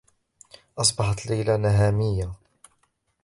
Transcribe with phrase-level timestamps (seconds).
[0.77, 2.31] أصبحت ليلى نهاميّة.